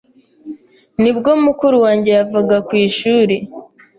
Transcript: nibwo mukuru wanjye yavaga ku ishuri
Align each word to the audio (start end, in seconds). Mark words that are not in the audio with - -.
nibwo 1.01 1.31
mukuru 1.45 1.75
wanjye 1.85 2.09
yavaga 2.17 2.57
ku 2.67 2.71
ishuri 2.85 3.35